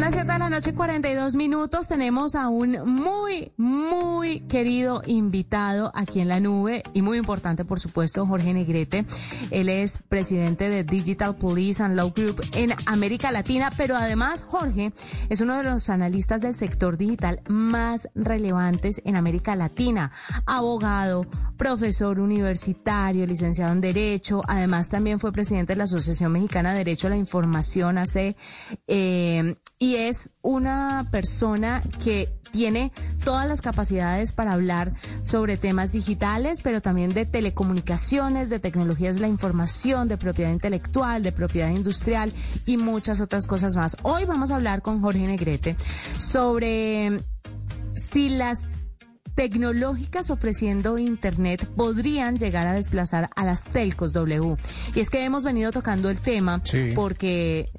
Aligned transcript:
Son 0.00 0.06
las 0.06 0.14
7 0.14 0.32
de 0.32 0.38
la 0.38 0.48
noche, 0.48 0.72
42 0.72 1.36
minutos. 1.36 1.88
Tenemos 1.88 2.34
a 2.34 2.48
un 2.48 2.78
muy, 2.86 3.52
muy 3.58 4.40
querido 4.48 5.02
invitado 5.04 5.92
aquí 5.94 6.20
en 6.20 6.28
la 6.28 6.40
nube 6.40 6.82
y 6.94 7.02
muy 7.02 7.18
importante, 7.18 7.66
por 7.66 7.80
supuesto, 7.80 8.24
Jorge 8.24 8.54
Negrete. 8.54 9.04
Él 9.50 9.68
es 9.68 9.98
presidente 10.08 10.70
de 10.70 10.84
Digital 10.84 11.36
Police 11.36 11.82
and 11.82 11.96
Law 11.96 12.14
Group 12.16 12.40
en 12.54 12.72
América 12.86 13.30
Latina, 13.30 13.70
pero 13.76 13.94
además 13.94 14.46
Jorge 14.48 14.94
es 15.28 15.42
uno 15.42 15.58
de 15.58 15.64
los 15.64 15.90
analistas 15.90 16.40
del 16.40 16.54
sector 16.54 16.96
digital 16.96 17.42
más 17.46 18.08
relevantes 18.14 19.02
en 19.04 19.16
América 19.16 19.54
Latina. 19.54 20.12
Abogado, 20.46 21.26
profesor 21.58 22.20
universitario, 22.20 23.26
licenciado 23.26 23.72
en 23.72 23.82
Derecho. 23.82 24.40
Además, 24.48 24.88
también 24.88 25.18
fue 25.18 25.30
presidente 25.30 25.74
de 25.74 25.76
la 25.76 25.84
Asociación 25.84 26.32
Mexicana 26.32 26.72
de 26.72 26.78
Derecho 26.78 27.08
a 27.08 27.10
la 27.10 27.16
Información 27.18 27.98
hace 27.98 28.34
eh, 28.86 29.56
y 29.80 29.96
es 29.96 30.32
una 30.42 31.08
persona 31.10 31.82
que 32.04 32.28
tiene 32.52 32.92
todas 33.24 33.48
las 33.48 33.62
capacidades 33.62 34.32
para 34.32 34.52
hablar 34.52 34.92
sobre 35.22 35.56
temas 35.56 35.90
digitales, 35.90 36.60
pero 36.62 36.82
también 36.82 37.14
de 37.14 37.24
telecomunicaciones, 37.24 38.50
de 38.50 38.58
tecnologías 38.58 39.14
de 39.14 39.22
la 39.22 39.28
información, 39.28 40.06
de 40.06 40.18
propiedad 40.18 40.50
intelectual, 40.50 41.22
de 41.22 41.32
propiedad 41.32 41.70
industrial 41.70 42.32
y 42.66 42.76
muchas 42.76 43.22
otras 43.22 43.46
cosas 43.46 43.74
más. 43.74 43.96
Hoy 44.02 44.26
vamos 44.26 44.50
a 44.50 44.56
hablar 44.56 44.82
con 44.82 45.00
Jorge 45.00 45.26
Negrete 45.26 45.76
sobre 46.18 47.22
si 47.94 48.28
las 48.28 48.72
tecnológicas 49.40 50.28
ofreciendo 50.28 50.98
Internet 50.98 51.66
podrían 51.74 52.36
llegar 52.36 52.66
a 52.66 52.74
desplazar 52.74 53.30
a 53.34 53.46
las 53.46 53.64
telcos 53.64 54.12
W. 54.12 54.58
Y 54.94 55.00
es 55.00 55.08
que 55.08 55.24
hemos 55.24 55.44
venido 55.44 55.72
tocando 55.72 56.10
el 56.10 56.20
tema 56.20 56.62
porque 56.94 57.70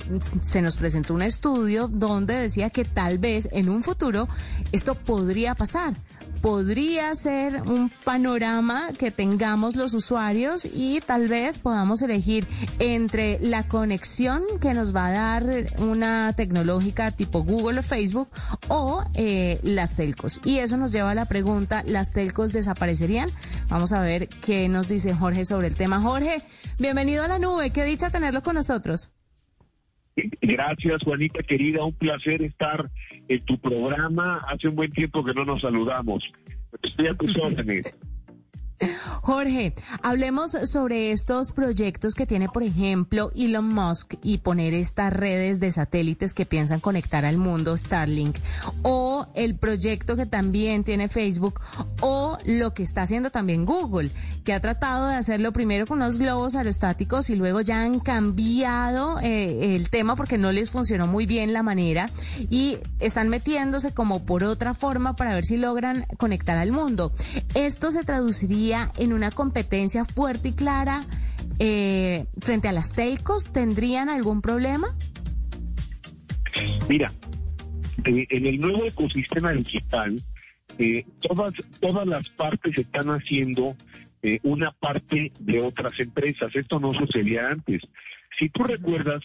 se 0.42 0.64
nos 0.64 0.78
presentó 0.78 1.14
un 1.14 1.22
estudio 1.22 1.88
donde 1.88 2.34
decía 2.34 2.72
que 2.72 2.84
tal 2.84 3.20
vez 3.20 3.48
en 3.52 3.70
un 3.70 3.84
futuro 3.84 4.28
esto 4.72 4.96
podría 4.96 5.54
pasar 5.54 5.94
podría 6.42 7.14
ser 7.16 7.62
un 7.62 7.90
panorama 8.04 8.90
que 8.98 9.12
tengamos 9.12 9.76
los 9.76 9.94
usuarios 9.94 10.66
y 10.66 11.02
tal 11.02 11.28
vez 11.28 11.60
podamos 11.60 12.02
elegir 12.02 12.48
entre 12.80 13.40
la 13.40 13.68
conexión 13.68 14.44
que 14.60 14.74
nos 14.74 14.96
va 14.96 15.08
a 15.08 15.12
dar 15.12 15.46
una 15.78 16.34
tecnológica 16.34 17.12
tipo 17.12 17.44
Google 17.44 17.80
o 17.80 17.84
Facebook 17.84 18.30
o 18.68 19.04
eh, 19.14 19.60
las 19.64 19.96
telcos. 19.96 20.42
Y 20.44 20.58
eso 20.58 20.78
nos 20.78 20.92
lleva 20.92 21.12
a 21.12 21.16
la 21.16 21.26
pregunta, 21.26 21.84
¿las 21.86 22.12
telcos 22.12 22.52
desaparecerían? 22.52 23.30
Vamos 23.70 23.94
a 23.94 24.02
ver 24.02 24.28
qué 24.28 24.68
nos 24.68 24.88
dice 24.88 25.14
Jorge 25.14 25.46
sobre 25.46 25.68
el 25.68 25.76
tema. 25.76 26.02
Jorge, 26.02 26.42
bienvenido 26.80 27.24
a 27.24 27.28
la 27.28 27.40
nube, 27.40 27.70
qué 27.70 27.84
dicha 27.84 28.10
tenerlo 28.10 28.42
con 28.42 28.56
nosotros. 28.56 29.12
Gracias, 30.42 31.04
Juanita 31.04 31.44
querida. 31.44 31.84
Un 31.84 31.94
placer 31.94 32.42
estar 32.42 32.90
en 33.28 33.46
tu 33.46 33.58
programa. 33.60 34.38
Hace 34.48 34.68
un 34.68 34.76
buen 34.76 34.92
tiempo 34.92 35.24
que 35.24 35.34
no 35.34 35.44
nos 35.44 35.62
saludamos. 35.62 36.24
Estoy 36.82 37.08
a 37.08 37.14
tus 37.14 37.36
órdenes. 37.42 37.94
Jorge, 39.22 39.74
hablemos 40.02 40.52
sobre 40.52 41.12
estos 41.12 41.52
proyectos 41.52 42.16
que 42.16 42.26
tiene, 42.26 42.50
por 42.50 42.64
ejemplo, 42.64 43.32
Elon 43.36 43.68
Musk 43.74 44.16
y 44.24 44.40
poner 44.40 44.74
estas 44.74 45.14
redes 45.14 45.60
de 45.60 45.72
satélites 45.72 46.34
que 46.34 46.46
piensan 46.46 46.80
conectar 46.80 47.26
al 47.26 47.38
mundo, 47.38 47.78
Starlink, 47.78 48.38
o 48.82 49.28
el 49.36 49.58
proyecto 49.58 50.16
que 50.16 50.26
también 50.26 50.84
tiene 50.84 51.08
Facebook, 51.08 51.60
o 52.02 52.38
lo 52.46 52.74
que 52.74 52.84
está 52.84 53.04
haciendo 53.04 53.30
también 53.30 53.66
Google, 53.66 54.10
que 54.44 54.54
ha 54.54 54.60
tratado 54.60 55.08
de 55.08 55.16
hacerlo 55.16 55.54
primero 55.54 55.86
con 55.86 55.98
unos 55.98 56.18
globos 56.18 56.56
aerostáticos 56.56 57.30
y 57.30 57.36
luego 57.36 57.62
ya 57.62 57.84
han 57.84 58.00
cambiado 58.00 59.20
eh, 59.20 59.76
el 59.76 59.90
tema 59.90 60.16
porque 60.16 60.38
no 60.38 60.52
les 60.52 60.72
funcionó 60.72 61.06
muy 61.06 61.26
bien 61.26 61.54
la 61.54 61.64
manera 61.64 62.10
y 62.50 62.78
están 63.00 63.30
metiéndose 63.30 63.94
como 63.94 64.26
por 64.26 64.44
otra 64.44 64.74
forma 64.74 65.16
para 65.16 65.36
ver 65.36 65.46
si 65.46 65.58
logran 65.58 66.08
conectar 66.18 66.58
al 66.58 66.72
mundo. 66.72 67.14
Esto 67.54 67.92
se 67.92 68.04
traduciría 68.04 68.71
en 68.98 69.14
una 69.14 69.32
competencia 69.32 70.06
fuerte 70.06 70.50
y 70.50 70.54
clara 70.54 71.04
eh, 71.60 72.26
frente 72.40 72.68
a 72.68 72.72
las 72.72 72.94
telcos? 72.94 73.52
¿Tendrían 73.52 74.10
algún 74.10 74.42
problema? 74.42 74.96
Mira, 76.88 77.12
eh, 78.06 78.26
en 78.30 78.46
el 78.46 78.60
nuevo 78.60 78.86
ecosistema 78.86 79.52
digital, 79.52 80.20
eh, 80.78 81.06
todas, 81.20 81.54
todas 81.80 82.08
las 82.08 82.30
partes 82.30 82.78
están 82.78 83.10
haciendo 83.10 83.76
una 84.44 84.72
parte 84.72 85.32
de 85.40 85.62
otras 85.62 86.00
empresas. 86.00 86.56
Esto 86.56 86.80
no 86.80 86.94
sucedía 86.94 87.50
antes. 87.50 87.82
Si 88.38 88.50
tú 88.50 88.64
recuerdas, 88.64 89.24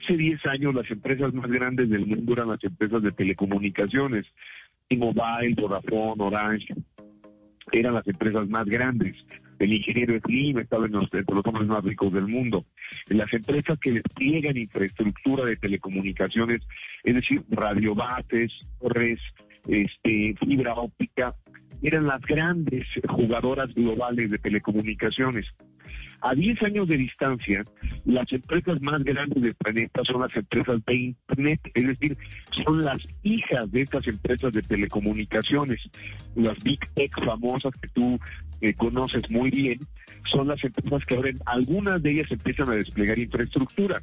hace 0.00 0.16
10 0.16 0.46
años 0.46 0.74
las 0.74 0.88
empresas 0.90 1.34
más 1.34 1.50
grandes 1.50 1.90
del 1.90 2.06
mundo 2.06 2.32
eran 2.32 2.48
las 2.48 2.62
empresas 2.62 3.02
de 3.02 3.10
telecomunicaciones. 3.10 4.26
T-Mobile, 4.88 5.54
Vodafone, 5.60 6.22
Orange, 6.22 6.74
eran 7.70 7.94
las 7.94 8.06
empresas 8.06 8.48
más 8.48 8.66
grandes. 8.66 9.16
El 9.58 9.72
ingeniero 9.72 10.18
Slim 10.20 10.58
estaba 10.58 10.86
en 10.86 10.92
los, 10.92 11.12
entre 11.12 11.36
los 11.36 11.46
hombres 11.46 11.68
más 11.68 11.84
ricos 11.84 12.12
del 12.12 12.26
mundo. 12.26 12.64
Las 13.08 13.32
empresas 13.32 13.78
que 13.78 13.92
despliegan 13.92 14.56
infraestructura 14.56 15.44
de 15.44 15.56
telecomunicaciones, 15.56 16.62
es 17.04 17.14
decir, 17.14 17.42
radiobates, 17.48 18.52
torres, 18.80 19.20
este, 19.68 20.34
fibra 20.40 20.74
óptica, 20.74 21.36
eran 21.82 22.06
las 22.06 22.20
grandes 22.22 22.86
jugadoras 23.08 23.72
globales 23.74 24.30
de 24.30 24.38
telecomunicaciones. 24.38 25.46
A 26.20 26.34
10 26.34 26.62
años 26.62 26.86
de 26.86 26.96
distancia, 26.96 27.64
las 28.04 28.32
empresas 28.32 28.80
más 28.80 29.02
grandes 29.02 29.42
del 29.42 29.54
planeta 29.56 30.02
son 30.04 30.20
las 30.20 30.34
empresas 30.36 30.80
de 30.86 30.94
Internet, 30.94 31.60
es 31.74 31.86
decir, 31.88 32.16
son 32.64 32.82
las 32.82 33.02
hijas 33.24 33.70
de 33.72 33.82
estas 33.82 34.06
empresas 34.06 34.52
de 34.52 34.62
telecomunicaciones. 34.62 35.80
Las 36.36 36.56
Big 36.62 36.78
Tech 36.94 37.12
famosas 37.24 37.72
que 37.82 37.88
tú 37.88 38.20
eh, 38.60 38.72
conoces 38.74 39.28
muy 39.30 39.50
bien, 39.50 39.80
son 40.30 40.46
las 40.46 40.62
empresas 40.62 41.04
que 41.06 41.16
ahora 41.16 41.30
algunas 41.46 42.00
de 42.00 42.12
ellas 42.12 42.30
empiezan 42.30 42.70
a 42.70 42.76
desplegar 42.76 43.18
infraestructura. 43.18 44.00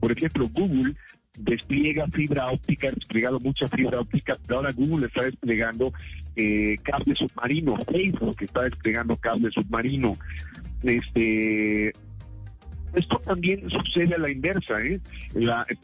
Por 0.00 0.10
ejemplo, 0.10 0.48
Google 0.52 0.94
despliega 1.36 2.06
fibra 2.08 2.50
óptica, 2.50 2.88
ha 2.88 2.92
desplegado 2.92 3.40
mucha 3.40 3.68
fibra 3.68 4.00
óptica, 4.00 4.38
pero 4.46 4.58
ahora 4.58 4.72
Google 4.72 5.06
está 5.06 5.22
desplegando 5.22 5.92
eh, 6.36 6.76
cable 6.82 7.14
submarino, 7.14 7.76
Facebook 7.90 8.36
está 8.40 8.62
desplegando 8.62 9.16
cable 9.16 9.50
submarino. 9.50 10.12
Este, 10.82 11.92
esto 12.94 13.18
también 13.24 13.68
sucede 13.70 14.14
a 14.14 14.18
la 14.18 14.30
inversa, 14.30 14.80
¿eh? 14.80 15.00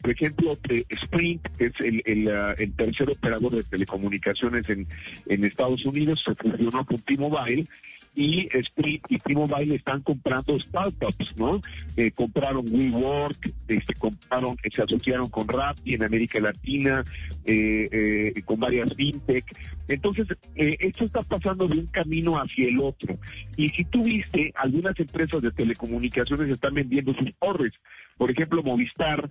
por 0.01 0.11
ejemplo, 0.11 0.57
Sprint, 0.89 1.45
que 1.57 1.65
es 1.65 1.79
el, 1.79 2.01
el, 2.05 2.73
tercer 2.73 3.09
operador 3.09 3.55
de 3.55 3.63
telecomunicaciones 3.63 4.69
en, 4.69 4.87
en 5.27 5.43
Estados 5.43 5.85
Unidos, 5.85 6.23
se 6.23 6.35
fusionó 6.35 6.85
con 6.85 6.99
T-Mobile 6.99 7.67
y 8.15 8.49
Sprint 8.51 9.05
y 9.09 9.19
T-Mobile 9.19 9.75
están 9.75 10.01
comprando 10.01 10.59
startups, 10.59 11.35
¿no? 11.37 11.61
Eh, 11.95 12.11
compraron 12.11 12.65
WeWork, 12.69 13.53
este, 13.67 13.93
compraron, 13.93 14.57
se 14.69 14.81
asociaron 14.81 15.29
con 15.29 15.47
Rappi 15.47 15.95
en 15.95 16.03
América 16.03 16.39
Latina, 16.39 17.03
eh, 17.45 17.87
eh, 18.35 18.41
con 18.43 18.59
varias 18.59 18.93
fintech. 18.95 19.45
Entonces, 19.87 20.27
esto 20.55 21.05
está 21.05 21.21
pasando 21.21 21.67
de 21.67 21.79
un 21.79 21.87
camino 21.87 22.35
hacia 22.35 22.67
el 22.67 22.79
otro. 22.79 23.17
Y 23.57 23.69
si 23.69 23.83
tú 23.85 24.03
viste, 24.03 24.51
algunas 24.55 24.97
empresas 24.99 25.41
de 25.41 25.51
telecomunicaciones 25.51 26.49
están 26.49 26.73
vendiendo 26.73 27.13
sus 27.13 27.33
torres. 27.39 27.73
Por 28.17 28.29
ejemplo, 28.29 28.61
Movistar 28.63 29.29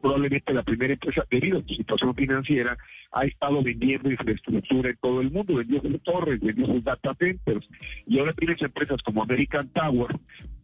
probablemente 0.00 0.52
la 0.52 0.62
primera 0.62 0.92
empresa, 0.92 1.24
debido 1.30 1.58
a 1.58 1.60
su 1.60 1.74
situación 1.74 2.14
financiera, 2.14 2.76
ha 3.12 3.24
estado 3.24 3.62
vendiendo 3.62 4.10
infraestructura 4.10 4.90
en 4.90 4.96
todo 4.96 5.20
el 5.20 5.30
mundo, 5.30 5.54
vendió 5.54 5.80
sus 5.80 6.02
torres, 6.02 6.40
vendió 6.40 6.66
sus 6.66 6.84
data 6.84 7.14
centers, 7.18 7.66
y 8.06 8.18
ahora 8.18 8.32
tienes 8.32 8.60
empresas 8.60 9.02
como 9.02 9.22
American 9.22 9.68
Tower 9.70 10.10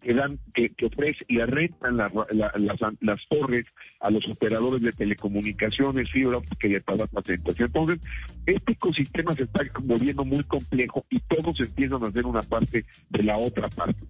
que 0.01 0.15
dan, 0.15 0.39
que, 0.53 0.73
ofrecen 0.85 1.27
y 1.29 1.39
rentan 1.39 1.97
las, 1.97 2.13
las, 2.33 3.29
torres 3.29 3.67
a 4.01 4.11
los 4.11 4.27
operadores 4.29 4.83
de 4.83 4.93
telecomunicaciones, 4.93 6.11
fibra 6.11 6.39
óptica 6.39 6.67
y 6.67 6.73
data 6.73 7.23
centers. 7.25 7.61
Entonces, 7.61 8.01
este 8.47 8.73
ecosistema 8.73 9.35
se 9.35 9.45
está 9.45 9.61
volviendo 9.81 10.25
muy 10.25 10.43
complejo 10.45 11.07
y 11.09 11.21
todos 11.21 11.61
empiezan 11.61 12.03
a 12.03 12.09
hacer 12.09 12.27
una 12.27 12.43
parte 12.43 12.85
de 13.11 13.23
la 13.23 13.39
otra 13.39 13.69
parte. 13.69 14.01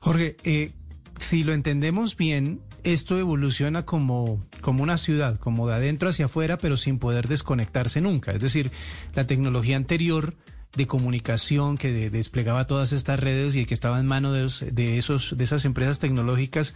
Jorge, 0.00 0.36
eh, 0.44 0.70
si 1.18 1.44
lo 1.44 1.52
entendemos 1.52 2.16
bien, 2.16 2.60
esto 2.92 3.18
evoluciona 3.18 3.84
como, 3.84 4.44
como 4.60 4.82
una 4.82 4.96
ciudad, 4.96 5.38
como 5.38 5.68
de 5.68 5.74
adentro 5.74 6.08
hacia 6.08 6.26
afuera, 6.26 6.58
pero 6.58 6.76
sin 6.76 6.98
poder 6.98 7.28
desconectarse 7.28 8.00
nunca. 8.00 8.32
Es 8.32 8.40
decir, 8.40 8.70
la 9.14 9.26
tecnología 9.26 9.76
anterior 9.76 10.34
de 10.76 10.86
comunicación 10.86 11.76
que 11.78 12.10
desplegaba 12.10 12.66
todas 12.66 12.92
estas 12.92 13.18
redes 13.18 13.56
y 13.56 13.64
que 13.64 13.74
estaba 13.74 13.98
en 13.98 14.06
manos 14.06 14.64
de, 14.72 14.98
esos, 14.98 15.36
de 15.36 15.44
esas 15.44 15.64
empresas 15.64 15.98
tecnológicas, 15.98 16.74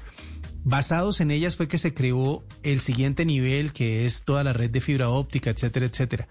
basados 0.65 1.21
en 1.21 1.31
ellas 1.31 1.57
fue 1.57 1.69
que 1.69 1.79
se 1.79 1.95
creó 1.95 2.45
el 2.63 2.81
siguiente 2.81 3.25
nivel, 3.25 3.73
que 3.73 4.07
es 4.07 4.25
toda 4.25 4.45
la 4.45 4.53
red 4.53 4.71
de 4.71 4.81
fibra 4.81 5.09
óptica, 5.09 5.51
etcétera, 5.51 5.87
etcétera. 5.87 6.29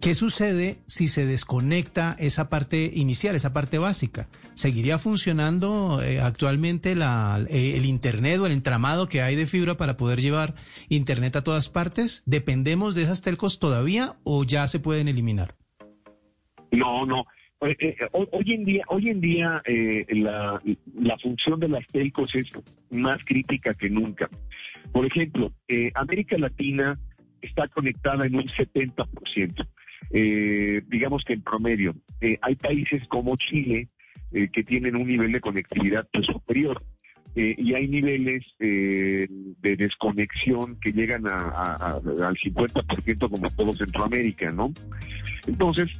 ¿Qué 0.00 0.14
sucede 0.14 0.82
si 0.86 1.08
se 1.08 1.24
desconecta 1.24 2.16
esa 2.18 2.48
parte 2.48 2.90
inicial, 2.94 3.34
esa 3.34 3.52
parte 3.52 3.78
básica? 3.78 4.28
¿Seguiría 4.54 4.98
funcionando 4.98 6.02
eh, 6.02 6.20
actualmente 6.20 6.94
la, 6.94 7.42
eh, 7.48 7.76
el 7.76 7.86
Internet 7.86 8.40
o 8.40 8.46
el 8.46 8.52
entramado 8.52 9.08
que 9.08 9.22
hay 9.22 9.36
de 9.36 9.46
fibra 9.46 9.76
para 9.76 9.96
poder 9.96 10.20
llevar 10.20 10.54
Internet 10.88 11.36
a 11.36 11.44
todas 11.44 11.70
partes? 11.70 12.22
¿Dependemos 12.26 12.94
de 12.94 13.04
esas 13.04 13.22
telcos 13.22 13.58
todavía 13.58 14.16
o 14.22 14.44
ya 14.44 14.68
se 14.68 14.80
pueden 14.80 15.08
eliminar? 15.08 15.56
No, 16.72 17.06
no. 17.06 17.24
Eh, 17.62 17.96
hoy 18.12 18.52
en 18.52 18.64
día, 18.64 18.84
hoy 18.88 19.08
en 19.08 19.20
día 19.20 19.62
la, 20.08 20.60
la 20.94 21.18
función 21.18 21.58
de 21.58 21.68
las 21.68 21.86
telcos 21.86 22.34
es 22.34 22.50
más 22.90 23.24
crítica 23.24 23.72
que 23.74 23.88
nunca. 23.88 24.28
Por 24.92 25.06
ejemplo, 25.06 25.52
América 25.94 26.36
Latina 26.38 26.98
está 27.40 27.66
conectada 27.68 28.26
en 28.26 28.36
un 28.36 28.44
70% 28.44 29.66
eh, 30.10 30.82
digamos 30.88 31.24
que 31.24 31.34
en 31.34 31.42
promedio. 31.42 31.94
Eh, 32.20 32.38
hay 32.42 32.54
países 32.56 33.06
como 33.08 33.36
Chile 33.36 33.88
eh, 34.32 34.48
que 34.52 34.62
tienen 34.62 34.96
un 34.96 35.06
nivel 35.06 35.32
de 35.32 35.40
conectividad 35.40 36.08
pues, 36.12 36.26
superior. 36.26 36.82
Eh, 37.34 37.54
y 37.58 37.74
hay 37.74 37.86
niveles 37.86 38.46
de 38.58 39.28
desconexión 39.60 40.80
que 40.80 40.90
llegan 40.90 41.26
a, 41.26 41.50
a, 41.50 41.96
al 41.96 42.36
50% 42.36 43.28
como 43.28 43.50
todo 43.50 43.74
Centroamérica, 43.74 44.50
¿no? 44.52 44.72
Entonces, 45.46 45.90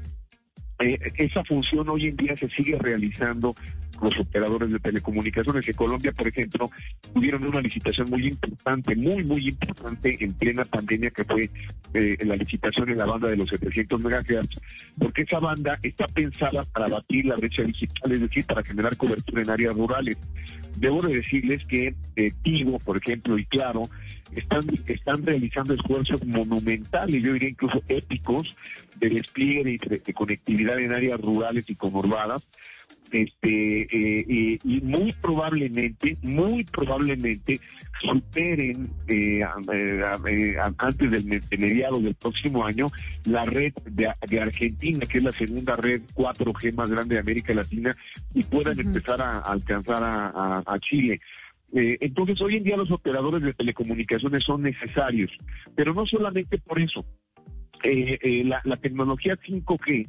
esa 0.78 1.44
función 1.44 1.88
hoy 1.88 2.08
en 2.08 2.16
día 2.16 2.36
se 2.36 2.48
sigue 2.50 2.78
realizando 2.78 3.54
los 4.02 4.18
operadores 4.18 4.70
de 4.70 4.78
telecomunicaciones. 4.78 5.66
En 5.66 5.74
Colombia, 5.74 6.12
por 6.12 6.28
ejemplo, 6.28 6.70
tuvieron 7.12 7.44
una 7.44 7.60
licitación 7.60 8.10
muy 8.10 8.26
importante, 8.26 8.94
muy, 8.96 9.24
muy 9.24 9.48
importante 9.48 10.16
en 10.20 10.32
plena 10.34 10.64
pandemia, 10.64 11.10
que 11.10 11.24
fue 11.24 11.50
eh, 11.94 12.16
la 12.24 12.36
licitación 12.36 12.90
en 12.90 12.98
la 12.98 13.06
banda 13.06 13.28
de 13.28 13.36
los 13.36 13.48
700 13.50 14.00
MHz, 14.00 14.60
porque 14.98 15.22
esa 15.22 15.38
banda 15.38 15.78
está 15.82 16.06
pensada 16.08 16.64
para 16.64 16.88
batir 16.88 17.26
la 17.26 17.36
brecha 17.36 17.62
digital, 17.62 18.12
es 18.12 18.20
decir, 18.20 18.44
para 18.44 18.62
generar 18.62 18.96
cobertura 18.96 19.42
en 19.42 19.50
áreas 19.50 19.74
rurales. 19.74 20.16
Debo 20.76 21.00
de 21.02 21.16
decirles 21.16 21.64
que 21.66 21.94
eh, 22.16 22.32
Tigo, 22.42 22.78
por 22.78 22.98
ejemplo, 22.98 23.38
y 23.38 23.46
Claro, 23.46 23.88
están, 24.34 24.64
están 24.86 25.24
realizando 25.24 25.72
esfuerzos 25.72 26.24
monumentales, 26.26 27.22
yo 27.22 27.32
diría 27.32 27.48
incluso 27.48 27.82
épicos, 27.88 28.54
de 28.96 29.08
despliegue 29.08 29.64
de, 29.64 30.02
de 30.04 30.14
conectividad 30.14 30.78
en 30.78 30.92
áreas 30.92 31.20
rurales 31.20 31.64
y 31.68 31.74
conurbadas, 31.74 32.42
este 33.10 33.82
eh, 33.82 34.58
y 34.62 34.80
muy 34.80 35.12
probablemente, 35.12 36.16
muy 36.22 36.64
probablemente 36.64 37.60
superen 38.00 38.90
eh, 39.08 39.40
eh, 39.72 40.56
antes 40.78 41.10
del 41.10 41.24
mediado 41.58 42.00
del 42.00 42.14
próximo 42.14 42.64
año 42.64 42.90
la 43.24 43.44
red 43.44 43.72
de, 43.84 44.38
Argentina, 44.40 45.06
que 45.06 45.18
es 45.18 45.24
la 45.24 45.32
segunda 45.32 45.76
red 45.76 46.02
4G 46.14 46.74
más 46.74 46.90
grande 46.90 47.14
de 47.14 47.20
América 47.20 47.54
Latina, 47.54 47.96
y 48.34 48.42
puedan 48.42 48.78
empezar 48.78 49.20
a, 49.22 49.38
alcanzar 49.38 50.02
a, 50.02 50.78
Chile. 50.80 51.20
entonces, 51.72 52.40
hoy 52.42 52.56
en 52.56 52.64
día 52.64 52.76
los 52.76 52.90
operadores 52.90 53.42
de 53.42 53.54
telecomunicaciones 53.54 54.44
son 54.44 54.62
necesarios, 54.62 55.30
pero 55.74 55.94
no 55.94 56.06
solamente 56.06 56.58
por 56.58 56.78
eso. 56.80 57.04
la, 57.82 58.60
la 58.64 58.76
tecnología 58.76 59.36
5G 59.36 60.06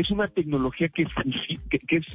es 0.00 0.10
una 0.10 0.28
tecnología 0.28 0.88
que, 0.88 1.02
es 1.02 2.06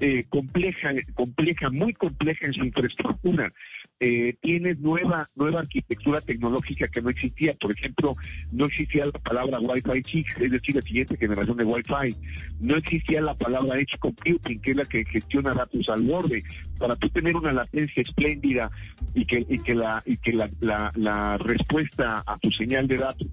eh, 0.00 0.24
compleja, 0.28 0.90
compleja, 1.14 1.70
muy 1.70 1.92
compleja 1.94 2.46
en 2.46 2.52
su 2.52 2.64
infraestructura. 2.64 3.52
Eh, 4.00 4.36
tiene 4.40 4.76
nueva, 4.76 5.28
nueva 5.34 5.60
arquitectura 5.60 6.20
tecnológica 6.20 6.86
que 6.88 7.02
no 7.02 7.10
existía. 7.10 7.54
Por 7.54 7.72
ejemplo, 7.72 8.16
no 8.52 8.66
existía 8.66 9.06
la 9.06 9.18
palabra 9.18 9.58
Wi-Fi 9.58 10.02
6, 10.04 10.26
es 10.40 10.50
decir, 10.52 10.76
la 10.76 10.82
siguiente 10.82 11.16
generación 11.16 11.56
de 11.56 11.64
Wi-Fi. 11.64 12.14
No 12.60 12.76
existía 12.76 13.20
la 13.20 13.34
palabra 13.34 13.78
Edge 13.78 13.98
Computing, 13.98 14.60
que 14.60 14.70
es 14.70 14.76
la 14.76 14.84
que 14.84 15.04
gestiona 15.04 15.54
datos 15.54 15.88
al 15.88 16.02
borde. 16.02 16.44
Para 16.78 16.94
tú 16.94 17.08
tener 17.08 17.34
una 17.34 17.52
latencia 17.52 18.02
espléndida 18.02 18.70
y 19.14 19.24
que, 19.24 19.74
la 19.74 21.38
respuesta 21.38 22.22
a 22.24 22.38
tu 22.38 22.52
señal 22.52 22.86
de 22.86 22.98
datos 22.98 23.26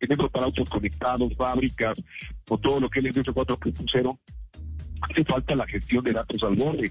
ejemplo, 0.00 0.28
para 0.30 0.46
autos 0.46 0.68
conectados, 0.68 1.34
fábricas, 1.36 2.00
o 2.48 2.58
todo 2.58 2.80
lo 2.80 2.88
que 2.88 3.00
es 3.00 3.04
el 3.04 3.10
industria 3.10 3.34
4.0, 3.34 4.18
hace 5.02 5.24
falta 5.24 5.56
la 5.56 5.66
gestión 5.66 6.04
de 6.04 6.12
datos 6.12 6.42
al 6.42 6.56
borde. 6.56 6.90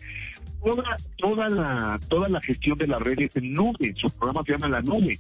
Toda, 0.64 0.98
toda, 1.18 1.50
la, 1.50 2.00
toda 2.10 2.28
la 2.30 2.42
gestión 2.42 2.78
de 2.78 2.88
las 2.88 3.02
redes 3.02 3.36
en 3.36 3.54
nube, 3.54 3.94
su 3.96 4.10
programa 4.10 4.44
se 4.46 4.54
llama 4.54 4.70
la 4.70 4.82
nube. 4.82 5.18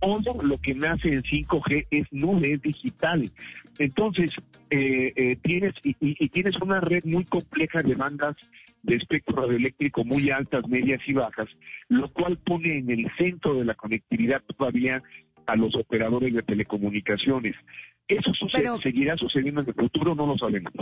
Todo 0.00 0.42
lo 0.42 0.58
que 0.58 0.74
nace 0.74 1.08
en 1.08 1.22
5G 1.22 1.86
es 1.90 2.06
nube, 2.10 2.54
es 2.54 2.62
digital. 2.62 3.30
Entonces, 3.78 4.32
eh, 4.70 5.12
eh, 5.14 5.36
tienes 5.42 5.74
y, 5.84 5.96
y, 6.00 6.28
tienes 6.28 6.56
una 6.56 6.80
red 6.80 7.04
muy 7.04 7.24
compleja 7.24 7.82
de 7.82 7.94
bandas 7.94 8.36
de 8.82 8.96
espectro 8.96 9.36
radioeléctrico 9.36 10.04
muy 10.04 10.30
altas, 10.30 10.66
medias 10.66 11.00
y 11.06 11.12
bajas, 11.12 11.48
lo 11.88 12.08
cual 12.12 12.36
pone 12.38 12.78
en 12.78 12.90
el 12.90 13.10
centro 13.16 13.54
de 13.54 13.64
la 13.64 13.74
conectividad 13.74 14.42
todavía 14.42 15.02
a 15.46 15.56
los 15.56 15.74
operadores 15.74 16.32
de 16.32 16.42
telecomunicaciones. 16.42 17.54
¿Eso 18.08 18.32
seguirá 18.82 19.16
sucediendo 19.16 19.60
en 19.60 19.68
el 19.68 19.74
futuro? 19.74 20.14
No 20.14 20.26
lo 20.26 20.36
sabemos. 20.36 20.72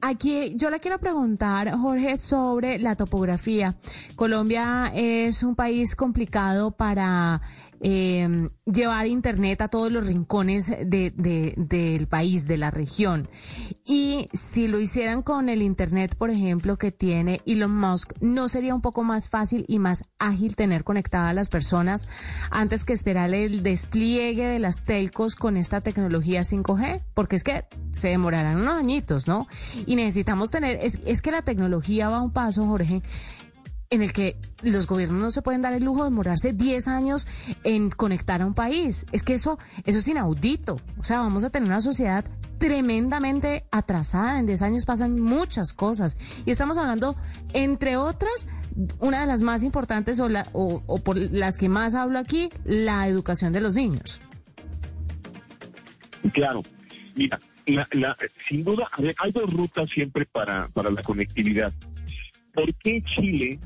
Aquí 0.00 0.52
yo 0.54 0.70
le 0.70 0.78
quiero 0.78 0.98
preguntar, 0.98 1.72
Jorge, 1.72 2.16
sobre 2.16 2.78
la 2.78 2.94
topografía. 2.94 3.74
Colombia 4.14 4.92
es 4.94 5.42
un 5.42 5.56
país 5.56 5.96
complicado 5.96 6.70
para 6.70 7.42
eh, 7.82 8.48
llevar 8.64 9.06
Internet 9.06 9.62
a 9.62 9.68
todos 9.68 9.90
los 9.90 10.06
rincones 10.06 10.68
de, 10.68 11.12
del 11.56 12.06
país, 12.06 12.46
de 12.46 12.56
la 12.56 12.70
región. 12.70 13.28
Y 13.84 14.28
si 14.32 14.68
lo 14.68 14.80
hicieran 14.80 15.22
con 15.22 15.48
el 15.48 15.62
Internet, 15.62 16.14
por 16.16 16.30
ejemplo, 16.30 16.76
que 16.76 16.92
tiene 16.92 17.40
Elon 17.46 17.74
Musk, 17.74 18.12
¿no 18.20 18.48
sería 18.48 18.74
un 18.74 18.82
poco 18.82 19.04
más 19.04 19.28
fácil 19.28 19.64
y 19.68 19.78
más 19.78 20.04
ágil 20.18 20.56
tener 20.56 20.84
conectadas 20.84 21.34
las 21.34 21.48
personas 21.48 22.08
antes 22.50 22.84
que 22.84 22.92
esperar 22.92 23.32
el 23.32 23.62
despliegue 23.62 24.46
de 24.46 24.58
las 24.58 24.84
telcos 24.84 25.34
con 25.36 25.56
esta 25.56 25.80
tecnología 25.80 26.42
5G? 26.42 27.02
Porque 27.14 27.36
es 27.36 27.44
que 27.44 27.64
se 27.92 28.08
demorarán 28.08 28.60
unos 28.60 28.74
añitos, 28.74 29.26
¿no? 29.26 29.46
Y 29.86 29.96
necesitamos 29.96 30.50
tener, 30.50 30.78
es, 30.82 31.22
que 31.22 31.30
la 31.30 31.42
tecnología 31.42 32.08
va 32.08 32.22
un 32.22 32.32
paso, 32.32 32.66
Jorge, 32.66 33.02
en 33.90 34.02
el 34.02 34.12
que 34.12 34.36
los 34.62 34.86
gobiernos 34.86 35.20
no 35.20 35.30
se 35.30 35.42
pueden 35.42 35.62
dar 35.62 35.72
el 35.72 35.84
lujo 35.84 36.04
de 36.04 36.10
demorarse 36.10 36.52
10 36.52 36.88
años 36.88 37.26
en 37.64 37.90
conectar 37.90 38.42
a 38.42 38.46
un 38.46 38.54
país. 38.54 39.06
Es 39.12 39.22
que 39.22 39.34
eso, 39.34 39.58
eso 39.84 39.98
es 39.98 40.08
inaudito. 40.08 40.80
O 40.98 41.04
sea, 41.04 41.20
vamos 41.20 41.44
a 41.44 41.50
tener 41.50 41.68
una 41.68 41.80
sociedad 41.80 42.24
tremendamente 42.58 43.64
atrasada. 43.70 44.38
En 44.38 44.46
10 44.46 44.62
años 44.62 44.84
pasan 44.84 45.20
muchas 45.20 45.72
cosas. 45.72 46.18
Y 46.44 46.50
estamos 46.50 46.76
hablando, 46.76 47.16
entre 47.54 47.96
otras, 47.96 48.48
una 48.98 49.20
de 49.20 49.26
las 49.26 49.42
más 49.42 49.62
importantes 49.62 50.20
o, 50.20 50.28
la, 50.28 50.46
o, 50.52 50.98
por 51.02 51.16
las 51.16 51.56
que 51.56 51.68
más 51.68 51.94
hablo 51.94 52.18
aquí, 52.18 52.50
la 52.64 53.06
educación 53.08 53.52
de 53.52 53.60
los 53.60 53.74
niños. 53.74 54.20
Claro. 56.32 56.62
Mira, 57.14 57.40
sin 58.48 58.64
duda, 58.64 58.88
hay 59.18 59.32
dos 59.32 59.52
rutas 59.52 59.90
siempre 59.90 60.26
para, 60.26 60.68
para 60.68 60.90
la 60.90 61.02
conectividad. 61.02 61.72
¿Por 62.54 62.74
qué 62.74 63.02
Chile 63.02 63.58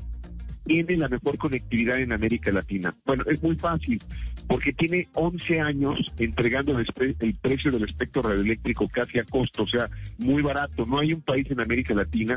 tiene 0.65 0.97
la 0.97 1.09
mejor 1.09 1.37
conectividad 1.37 1.99
en 1.99 2.11
América 2.11 2.51
Latina? 2.51 2.95
Bueno, 3.05 3.23
es 3.27 3.41
muy 3.41 3.55
fácil, 3.55 4.01
porque 4.47 4.73
tiene 4.73 5.07
11 5.13 5.59
años 5.61 6.13
entregando 6.17 6.77
el, 6.77 7.35
precio 7.41 7.71
del 7.71 7.83
espectro 7.83 8.21
radioeléctrico 8.21 8.87
casi 8.87 9.19
a 9.19 9.23
costo, 9.23 9.63
o 9.63 9.67
sea, 9.67 9.89
muy 10.17 10.41
barato. 10.41 10.85
No 10.85 10.99
hay 10.99 11.13
un 11.13 11.21
país 11.21 11.49
en 11.49 11.61
América 11.61 11.93
Latina 11.93 12.35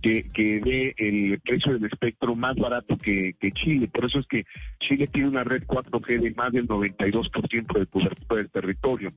que, 0.00 0.24
que 0.32 0.60
dé 0.60 0.94
el 0.96 1.40
precio 1.40 1.72
del 1.74 1.84
espectro 1.84 2.34
más 2.34 2.56
barato 2.56 2.96
que, 2.96 3.34
que, 3.40 3.52
Chile. 3.52 3.88
Por 3.88 4.06
eso 4.06 4.18
es 4.18 4.26
que 4.26 4.44
Chile 4.80 5.06
tiene 5.06 5.28
una 5.28 5.44
red 5.44 5.62
4G 5.64 6.20
de 6.20 6.30
más 6.32 6.52
del 6.52 6.66
92% 6.68 7.78
de 7.78 7.86
cobertura 7.86 8.36
del 8.36 8.50
territorio. 8.50 9.12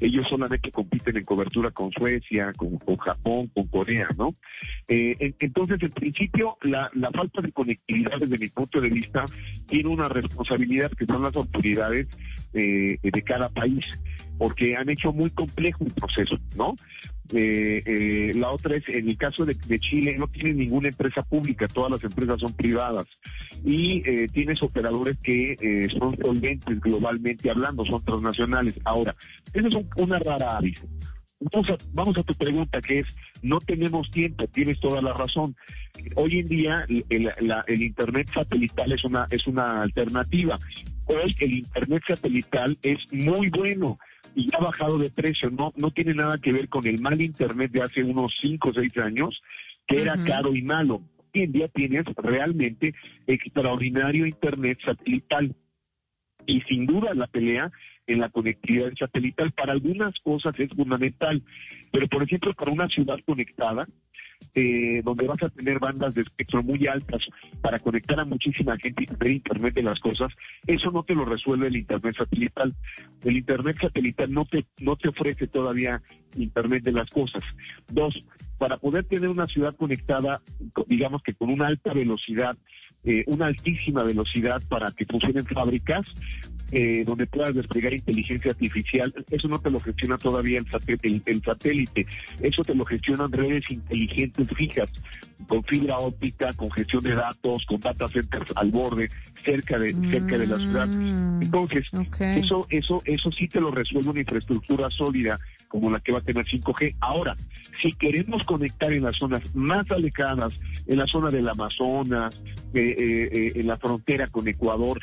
Ellos 0.00 0.26
solamente 0.28 0.70
compiten 0.70 1.16
en 1.16 1.24
cobertura 1.24 1.70
con 1.70 1.90
Suecia, 1.92 2.52
con, 2.54 2.78
Japón, 2.98 3.50
con 3.54 3.66
Corea, 3.68 4.08
¿no? 4.16 4.34
Eh, 4.88 5.34
entonces, 5.38 5.78
en 5.82 5.90
principio, 5.90 6.56
la, 6.62 6.90
falta 7.12 7.40
de 7.40 7.52
conectividad, 7.52 8.18
desde 8.18 8.38
mi 8.38 8.48
punto 8.48 8.80
de 8.80 8.90
vista, 8.90 9.24
tiene 9.66 9.88
una 9.88 10.08
responsabilidad 10.08 10.90
que 10.92 11.06
son 11.06 11.22
las 11.22 11.36
autoridades 11.36 12.08
eh, 12.54 12.98
de 13.02 13.22
cada 13.22 13.48
país, 13.48 13.84
porque 14.38 14.76
han 14.76 14.88
hecho 14.88 15.12
muy 15.12 15.30
complejo 15.30 15.84
el 15.84 15.92
proceso, 15.92 16.38
¿no? 16.56 16.74
Eh, 17.32 17.82
eh, 17.84 18.32
la 18.34 18.50
otra 18.50 18.76
es, 18.76 18.88
en 18.88 19.08
el 19.08 19.16
caso 19.16 19.44
de, 19.44 19.56
Chile, 19.80 20.16
no 20.18 20.28
tiene 20.28 20.54
ninguna 20.54 20.88
empresa 20.88 21.22
pública, 21.22 21.66
todas 21.66 21.90
las 21.90 22.04
empresas 22.04 22.40
son 22.40 22.52
privadas. 22.52 23.06
Y 23.64 24.02
tienes 24.28 24.62
operadores 24.62 25.16
que 25.22 25.88
son 25.98 26.16
solventes 26.16 26.80
globalmente 26.80 27.50
hablando, 27.50 27.84
son 27.86 28.04
transnacionales. 28.04 28.78
Ahora, 28.84 29.16
eso 29.52 29.66
es 29.66 29.86
una 29.96 30.18
rara 30.18 30.58
avis. 30.58 30.80
Vamos 31.40 31.68
vamos 31.92 32.16
a 32.16 32.22
tu 32.22 32.34
pregunta, 32.34 32.80
que 32.80 33.00
es, 33.00 33.06
no 33.42 33.58
tenemos 33.58 34.10
tiempo, 34.10 34.46
tienes 34.46 34.78
toda 34.80 35.02
la 35.02 35.12
razón. 35.12 35.56
Hoy 36.16 36.40
en 36.40 36.48
día 36.48 36.86
el, 36.88 37.30
el 37.66 37.82
Internet 37.82 38.28
satelital 38.32 38.92
es 38.92 39.04
una, 39.04 39.26
es 39.30 39.46
una 39.46 39.80
alternativa. 39.80 40.58
Hoy 41.06 41.34
el 41.40 41.52
Internet 41.52 42.02
satelital 42.06 42.78
es 42.82 42.98
muy 43.12 43.48
bueno 43.50 43.98
y 44.34 44.48
ha 44.54 44.58
bajado 44.58 44.98
de 44.98 45.10
precio. 45.10 45.50
No, 45.50 45.72
no 45.76 45.90
tiene 45.90 46.14
nada 46.14 46.38
que 46.38 46.52
ver 46.52 46.68
con 46.68 46.86
el 46.86 47.00
mal 47.00 47.20
Internet 47.20 47.70
de 47.72 47.82
hace 47.82 48.02
unos 48.02 48.34
5 48.40 48.68
o 48.68 48.74
6 48.74 48.98
años, 48.98 49.42
que 49.86 50.02
era 50.02 50.16
caro 50.24 50.54
y 50.54 50.62
malo. 50.62 51.02
Hoy 51.34 51.42
en 51.42 51.52
día 51.52 51.68
tienes 51.68 52.04
realmente 52.16 52.94
extraordinario 53.26 54.26
Internet 54.26 54.78
satelital. 54.84 55.54
Y 56.46 56.60
sin 56.62 56.86
duda 56.86 57.14
la 57.14 57.26
pelea 57.26 57.70
en 58.06 58.20
la 58.20 58.28
conectividad 58.28 58.92
satelital 58.98 59.52
para 59.52 59.72
algunas 59.72 60.18
cosas 60.20 60.54
es 60.58 60.68
fundamental, 60.70 61.42
pero 61.90 62.06
por 62.08 62.22
ejemplo 62.22 62.52
para 62.52 62.70
una 62.70 62.88
ciudad 62.88 63.18
conectada, 63.24 63.86
eh, 64.54 65.02
donde 65.04 65.26
vas 65.26 65.42
a 65.42 65.48
tener 65.48 65.78
bandas 65.78 66.14
de 66.14 66.20
espectro 66.20 66.62
muy 66.62 66.86
altas 66.86 67.22
para 67.60 67.80
conectar 67.80 68.18
a 68.20 68.24
muchísima 68.24 68.76
gente 68.78 69.02
y 69.02 69.06
tener 69.06 69.32
Internet 69.32 69.74
de 69.74 69.82
las 69.82 70.00
cosas, 70.00 70.32
eso 70.66 70.90
no 70.90 71.02
te 71.02 71.14
lo 71.14 71.24
resuelve 71.24 71.66
el 71.68 71.76
Internet 71.76 72.16
satelital. 72.16 72.74
El 73.24 73.36
Internet 73.36 73.76
satelital 73.80 74.32
no 74.32 74.44
te, 74.44 74.64
no 74.78 74.96
te 74.96 75.08
ofrece 75.08 75.46
todavía 75.46 76.02
Internet 76.42 76.82
de 76.84 76.92
las 76.92 77.08
cosas. 77.10 77.42
Dos, 77.90 78.24
para 78.58 78.76
poder 78.76 79.04
tener 79.04 79.28
una 79.28 79.46
ciudad 79.46 79.74
conectada, 79.76 80.40
digamos 80.86 81.22
que 81.22 81.34
con 81.34 81.50
una 81.50 81.66
alta 81.66 81.92
velocidad, 81.92 82.56
eh, 83.04 83.24
una 83.26 83.46
altísima 83.46 84.02
velocidad 84.02 84.62
para 84.68 84.90
que 84.92 85.04
funcionen 85.04 85.44
fábricas, 85.46 86.06
eh, 86.72 87.04
donde 87.06 87.26
puedas 87.26 87.54
desplegar 87.54 87.92
inteligencia 87.92 88.50
artificial, 88.50 89.14
eso 89.30 89.48
no 89.48 89.60
te 89.60 89.70
lo 89.70 89.78
gestiona 89.78 90.16
todavía 90.16 90.58
el 90.58 90.70
satélite, 90.70 91.30
el, 91.30 91.42
satélite, 91.42 92.06
eso 92.40 92.64
te 92.64 92.74
lo 92.74 92.84
gestionan 92.84 93.30
redes 93.30 93.70
inteligentes 93.70 94.48
fijas, 94.56 94.90
con 95.46 95.62
fibra 95.64 95.98
óptica, 95.98 96.52
con 96.54 96.70
gestión 96.70 97.04
de 97.04 97.14
datos, 97.14 97.64
con 97.66 97.80
data 97.80 98.08
centers 98.08 98.50
al 98.56 98.70
borde, 98.70 99.10
cerca 99.44 99.78
de, 99.78 99.94
cerca 100.10 100.38
de 100.38 100.46
la 100.46 100.56
ciudad. 100.56 100.88
Mm, 100.88 101.42
Entonces, 101.42 101.86
eso, 102.18 102.66
eso, 102.70 103.02
eso 103.04 103.30
sí 103.30 103.46
te 103.46 103.60
lo 103.60 103.70
resuelve 103.70 104.10
una 104.10 104.20
infraestructura 104.20 104.90
sólida 104.90 105.38
como 105.74 105.90
la 105.90 105.98
que 105.98 106.12
va 106.12 106.20
a 106.20 106.22
tener 106.22 106.46
5G. 106.46 106.94
Ahora, 107.00 107.36
si 107.82 107.92
queremos 107.94 108.44
conectar 108.44 108.92
en 108.92 109.02
las 109.02 109.16
zonas 109.16 109.42
más 109.56 109.90
alejadas, 109.90 110.56
en 110.86 110.98
la 110.98 111.06
zona 111.08 111.32
del 111.32 111.48
Amazonas, 111.48 112.40
eh, 112.74 112.94
eh, 112.96 113.28
eh, 113.32 113.52
en 113.56 113.66
la 113.66 113.76
frontera 113.76 114.28
con 114.28 114.46
Ecuador, 114.46 115.00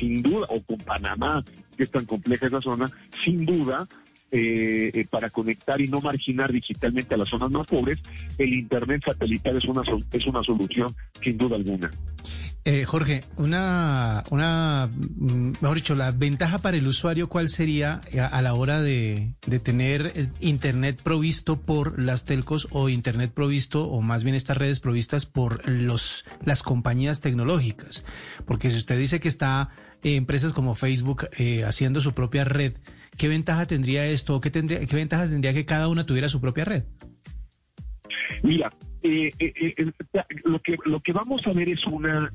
sin 0.00 0.22
duda, 0.22 0.46
o 0.48 0.62
con 0.62 0.78
Panamá, 0.78 1.44
que 1.76 1.82
es 1.82 1.90
tan 1.90 2.06
compleja 2.06 2.46
esa 2.46 2.62
zona, 2.62 2.90
sin 3.22 3.44
duda, 3.44 3.86
para 5.10 5.30
conectar 5.30 5.80
y 5.80 5.88
no 5.88 6.00
marginar 6.00 6.52
digitalmente 6.52 7.14
a 7.14 7.18
las 7.18 7.28
zonas 7.28 7.50
más 7.50 7.66
pobres, 7.66 7.98
el 8.36 8.54
Internet 8.54 9.02
satelital 9.04 9.56
es 9.56 9.64
una, 9.64 9.82
es 10.12 10.26
una 10.26 10.42
solución, 10.42 10.94
sin 11.22 11.38
duda 11.38 11.56
alguna. 11.56 11.90
Eh, 12.70 12.84
Jorge, 12.84 13.24
una, 13.36 14.24
una, 14.28 14.90
mm, 14.92 15.52
mejor 15.62 15.74
dicho, 15.76 15.94
la 15.94 16.10
ventaja 16.10 16.58
para 16.58 16.76
el 16.76 16.86
usuario, 16.86 17.30
¿cuál 17.30 17.48
sería 17.48 18.02
eh, 18.12 18.20
a, 18.20 18.42
la 18.42 18.52
hora 18.52 18.82
de, 18.82 19.32
de, 19.46 19.58
tener 19.58 20.12
Internet 20.40 21.00
provisto 21.02 21.62
por 21.62 21.98
las 21.98 22.26
telcos 22.26 22.68
o 22.70 22.90
Internet 22.90 23.32
provisto, 23.32 23.84
o 23.84 24.02
más 24.02 24.22
bien 24.22 24.34
estas 24.36 24.58
redes 24.58 24.80
provistas 24.80 25.24
por 25.24 25.66
los, 25.66 26.26
las 26.44 26.62
compañías 26.62 27.22
tecnológicas? 27.22 28.04
Porque 28.44 28.70
si 28.70 28.76
usted 28.76 28.98
dice 28.98 29.18
que 29.18 29.28
está 29.28 29.70
eh, 30.02 30.16
empresas 30.16 30.52
como 30.52 30.74
Facebook 30.74 31.26
haciendo 31.64 32.02
su 32.02 32.12
propia 32.12 32.44
red, 32.44 32.74
¿qué 33.18 33.28
ventaja 33.28 33.66
tendría 33.66 34.06
esto? 34.06 34.36
¿O 34.36 34.40
qué, 34.40 34.50
tendría, 34.50 34.78
ventaja 34.78 35.28
tendría 35.28 35.52
que 35.52 35.66
cada 35.66 35.88
una 35.88 36.06
tuviera 36.06 36.28
su 36.28 36.40
propia 36.40 36.64
red? 36.64 36.84
Mira, 38.42 38.72
eh, 39.02 39.30
eh, 39.38 39.52
eh, 39.76 39.92
lo, 40.44 40.60
que, 40.60 40.76
lo 40.86 41.00
que 41.00 41.12
vamos 41.12 41.46
a 41.46 41.52
ver 41.52 41.68
es 41.68 41.84
una 41.86 42.32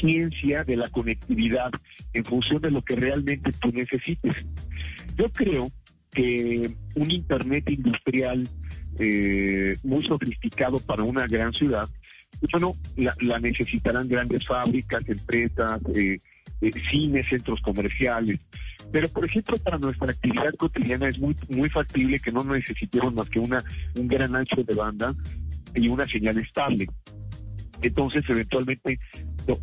ciencia 0.00 0.64
de 0.64 0.76
la 0.76 0.88
conectividad 0.88 1.70
en 2.12 2.24
función 2.24 2.60
de 2.62 2.70
lo 2.70 2.82
que 2.82 2.96
realmente 2.96 3.52
tú 3.60 3.70
necesites. 3.72 4.34
Yo 5.16 5.30
creo 5.30 5.70
que 6.10 6.70
un 6.94 7.10
Internet 7.10 7.70
industrial 7.70 8.48
muy 9.84 10.04
sofisticado 10.06 10.78
para 10.78 11.02
una 11.02 11.26
gran 11.26 11.52
ciudad, 11.52 11.88
bueno, 12.50 12.72
la, 12.96 13.14
la 13.20 13.38
necesitarán 13.38 14.08
grandes 14.08 14.46
fábricas, 14.46 15.06
empresas, 15.08 15.80
cines, 16.90 17.26
centros 17.28 17.60
comerciales, 17.62 18.40
pero, 18.92 19.08
por 19.08 19.24
ejemplo, 19.24 19.56
para 19.56 19.78
nuestra 19.78 20.10
actividad 20.10 20.54
cotidiana 20.56 21.08
es 21.08 21.18
muy, 21.18 21.34
muy 21.48 21.70
factible 21.70 22.20
que 22.20 22.30
no 22.30 22.44
necesitemos 22.44 23.14
más 23.14 23.28
que 23.30 23.40
una, 23.40 23.64
un 23.96 24.06
gran 24.06 24.36
ancho 24.36 24.62
de 24.62 24.74
banda 24.74 25.14
y 25.74 25.88
una 25.88 26.06
señal 26.06 26.36
estable. 26.36 26.86
Entonces, 27.80 28.22
eventualmente, 28.28 29.00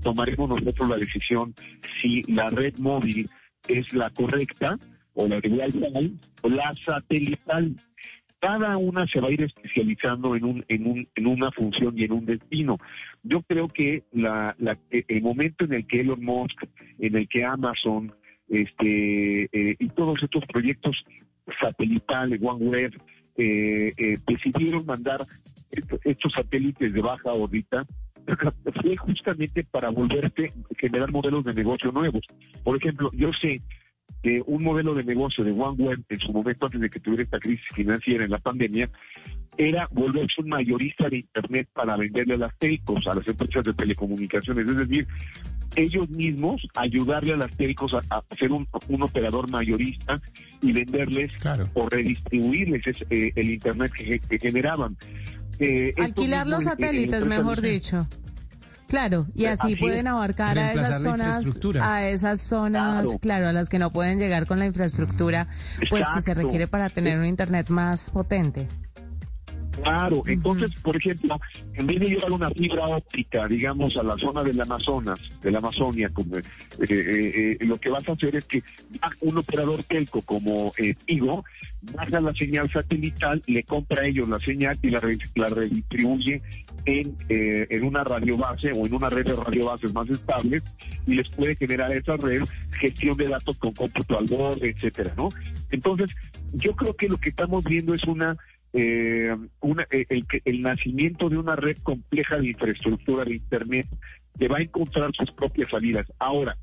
tomaremos 0.02 0.50
nosotros 0.50 0.90
la 0.90 0.98
decisión 0.98 1.54
si 2.02 2.24
la 2.24 2.50
red 2.50 2.76
móvil 2.80 3.30
es 3.68 3.94
la 3.94 4.10
correcta 4.10 4.78
o 5.14 5.28
la 5.28 5.38
Wi-Fi 5.38 6.20
o 6.42 6.50
la 6.50 6.74
satelital. 6.86 7.76
Cada 8.40 8.78
una 8.78 9.06
se 9.06 9.20
va 9.20 9.28
a 9.28 9.32
ir 9.32 9.44
especializando 9.44 10.36
en, 10.36 10.46
un, 10.46 10.66
en, 10.70 10.88
un, 10.88 11.08
en 11.14 11.28
una 11.28 11.52
función 11.52 11.94
y 11.98 12.06
en 12.06 12.14
un 12.14 12.26
destino. 12.26 12.78
Yo 13.22 13.42
creo 13.44 13.68
que 13.68 14.04
la, 14.12 14.56
la, 14.58 14.78
el 14.90 15.22
momento 15.22 15.66
en 15.66 15.74
el 15.74 15.86
que 15.86 16.02
Elon 16.02 16.24
Musk, 16.24 16.64
en 17.00 17.16
el 17.16 17.28
que 17.28 17.44
Amazon, 17.44 18.14
este, 18.50 19.44
eh, 19.52 19.76
y 19.80 19.90
todos 19.90 20.22
estos 20.22 20.46
proyectos 20.46 21.04
satelitales, 21.60 22.40
OneWeb, 22.44 22.94
eh, 23.38 23.92
eh, 23.98 24.18
decidieron 24.28 24.86
mandar 24.86 25.26
estos 26.04 26.34
satélites 26.34 26.92
de 26.92 27.02
baja 27.02 27.32
órbita 27.32 27.86
fue 28.82 28.98
justamente 28.98 29.64
para 29.64 29.90
volverte 29.90 30.52
generar 30.78 31.12
modelos 31.12 31.46
de 31.46 31.54
negocio 31.54 31.92
nuevos. 31.92 32.24
Por 32.64 32.78
ejemplo, 32.78 33.12
yo 33.14 33.32
sé 33.34 33.62
que 34.22 34.44
un 34.46 34.64
modelo 34.64 34.94
de 34.94 35.04
negocio 35.04 35.44
de 35.44 35.52
OneWeb 35.52 36.04
en 36.10 36.20
su 36.20 36.34
momento 36.34 36.66
antes 36.66 36.82
de 36.82 36.90
que 36.90 37.00
tuviera 37.00 37.24
esta 37.24 37.40
crisis 37.40 37.66
financiera 37.74 38.26
en 38.26 38.32
la 38.32 38.40
pandemia 38.40 38.90
era 39.58 39.88
volverse 39.92 40.42
un 40.42 40.50
mayorista 40.50 41.10
de 41.10 41.18
Internet 41.18 41.68
para 41.74 41.98
venderle 41.98 42.36
a 42.36 42.38
las 42.38 42.58
telcos, 42.58 43.06
a 43.08 43.16
las 43.16 43.28
empresas 43.28 43.64
de 43.64 43.74
telecomunicaciones. 43.74 44.68
Es 44.68 44.78
decir, 44.78 45.08
ellos 45.76 46.10
mismos 46.10 46.68
ayudarle 46.76 47.34
a 47.34 47.38
las 47.38 47.56
telcos 47.56 47.94
a, 47.94 48.24
ser 48.38 48.52
un, 48.52 48.68
operador 49.02 49.50
mayorista 49.50 50.22
y 50.62 50.72
venderles 50.72 51.32
o 51.74 51.90
redistribuirles 51.90 52.82
eh, 53.10 53.32
el 53.36 53.52
Internet 53.52 53.92
que, 53.94 54.40
generaban. 54.40 54.98
Eh, 55.60 55.94
Alquilar 55.98 56.48
los 56.48 56.66
satélites, 56.66 57.26
mejor 57.26 57.62
dicho. 57.62 58.08
Claro, 58.90 59.28
y 59.36 59.46
así, 59.46 59.76
pueden 59.76 60.08
abarcar 60.08 60.58
a 60.58 60.74
esas 60.74 61.04
zonas, 61.04 61.60
a 61.80 62.08
esas 62.08 62.42
zonas, 62.42 63.18
claro. 63.22 63.48
a 63.48 63.54
las 63.54 63.70
que 63.70 63.78
no 63.78 63.92
pueden 63.92 64.18
llegar 64.18 64.48
con 64.48 64.58
la 64.58 64.66
infraestructura, 64.66 65.48
pues 65.92 66.08
que 66.10 66.22
se 66.22 66.34
requiere 66.34 66.68
para 66.68 66.90
tener 66.90 67.20
un 67.20 67.26
internet 67.28 67.70
más 67.70 68.10
potente. 68.10 68.68
Claro, 69.84 70.24
entonces, 70.26 70.72
por 70.82 70.96
ejemplo, 70.96 71.40
en 71.74 71.88
vez 71.88 72.00
de 72.00 72.08
llevar 72.08 72.32
una 72.32 72.50
fibra 72.50 72.88
óptica, 72.88 73.48
digamos, 73.48 73.96
a 73.98 74.04
la 74.04 74.18
zona 74.18 74.44
del 74.44 74.60
Amazonas, 74.60 75.20
de 75.42 75.52
la 75.52 75.60
Amazonia, 75.60 76.10
como, 76.10 76.38
eh, 76.38 76.44
eh, 76.90 77.58
eh, 77.60 77.66
lo 77.66 77.78
que 77.78 77.90
vas 77.90 78.08
a 78.08 78.14
hacer 78.14 78.36
es 78.36 78.46
que 78.46 78.64
un 79.22 79.38
operador 79.38 79.84
telco 79.84 80.22
como 80.22 80.74
eh, 80.78 80.96
Tigo 81.06 81.44
baja 81.94 82.20
la 82.20 82.34
señal 82.34 82.70
satelital, 82.72 83.42
le 83.48 83.64
compra 83.64 84.02
a 84.02 84.06
ellos 84.06 84.28
la 84.28 84.40
señal 84.40 84.78
y 84.82 84.90
la, 84.90 85.02
la 85.36 85.50
redistribuye 85.50 86.42
en, 86.86 87.16
en 87.30 87.84
una 87.84 88.04
radio 88.04 88.38
base 88.38 88.72
o 88.74 88.86
en 88.86 88.94
una 88.94 89.10
red 89.10 89.26
de 89.26 89.36
radio 89.36 89.68
bases 89.68 89.94
más 89.94 90.10
estables 90.10 90.64
y 91.08 91.16
les 91.16 91.30
puede 91.30 91.56
generar 91.56 91.92
esa 91.92 92.18
red 92.18 92.44
gestión 92.72 93.16
de 93.18 93.28
datos 93.30 93.58
con 93.58 93.74
cómputo 93.74 94.18
al 94.18 94.26
borde, 94.26 94.70
etcétera, 94.70 95.14
¿no? 95.16 95.30
Entonces, 95.72 96.10
yo 96.54 96.76
creo 96.76 96.96
que 96.96 97.08
lo 97.08 97.18
que 97.18 97.30
estamos 97.30 97.64
viendo 97.64 97.94
es 97.94 98.04
una 98.06 98.38
eh, 98.74 99.36
una, 99.62 99.88
eh, 99.92 100.06
el, 100.10 100.26
el 100.46 100.62
nacimiento 100.62 101.30
de 101.30 101.38
una 101.38 101.56
red 101.56 101.78
compleja 101.84 102.38
de 102.38 102.50
infraestructura 102.50 103.26
de 103.26 103.36
Internet 103.36 103.88
que 104.38 104.48
va 104.48 104.58
a 104.58 104.62
encontrar 104.62 105.12
sus 105.14 105.32
propias 105.32 105.70
salidas. 105.70 106.12
Ahora, 106.20 106.58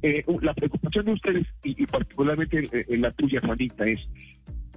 eh, 0.00 0.24
la 0.42 0.54
preocupación 0.54 1.06
de 1.06 1.12
ustedes, 1.12 1.46
y, 1.64 1.86
particularmente 1.86 2.68
eh, 2.72 2.96
la 2.98 3.10
tuya, 3.10 3.40
Juanita, 3.44 3.84
es 3.84 4.08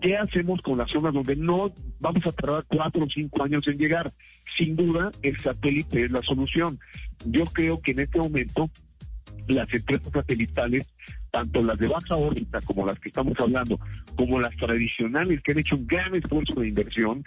¿qué 0.01 0.17
hacemos 0.17 0.61
con 0.61 0.79
las 0.79 0.89
zonas 0.89 1.13
donde 1.13 1.35
no 1.35 1.71
vamos 2.00 2.25
a 2.25 2.31
tardar 2.31 2.65
cuatro 2.67 3.05
o 3.05 3.09
cinco 3.09 3.43
años 3.43 3.67
en 3.67 3.77
llegar? 3.77 4.13
Sin 4.57 4.75
duda, 4.75 5.11
el 5.21 5.38
satélite 5.38 6.05
es 6.05 6.11
la 6.11 6.23
solución. 6.23 6.79
Yo 7.25 7.43
creo 7.45 7.79
que 7.81 7.91
en 7.91 8.00
este 8.00 8.17
momento 8.17 8.69
las 9.47 9.71
empresas 9.71 10.11
satelitales 10.11 10.88
tanto 11.31 11.63
las 11.63 11.79
de 11.79 11.88
baja 11.88 12.15
órbita 12.15 12.59
como 12.61 12.85
las 12.85 13.00
que 13.00 13.09
estamos 13.09 13.39
hablando, 13.39 13.79
como 14.15 14.39
las 14.39 14.55
tradicionales 14.57 15.41
que 15.41 15.53
han 15.53 15.59
hecho 15.59 15.75
un 15.75 15.88
gran 15.88 16.13
esfuerzo 16.13 16.59
de 16.59 16.67
inversión, 16.67 17.23